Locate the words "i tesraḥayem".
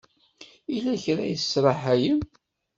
1.33-2.19